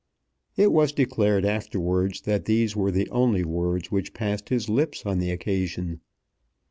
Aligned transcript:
It 0.57 0.71
was 0.71 0.93
declared 0.93 1.45
afterwards 1.45 2.21
that 2.21 2.45
these 2.45 2.75
were 2.75 2.89
the 2.89 3.07
only 3.11 3.45
words 3.45 3.91
which 3.91 4.15
passed 4.15 4.49
his 4.49 4.67
lips 4.67 5.05
on 5.05 5.19
the 5.19 5.29
occasion. 5.29 6.01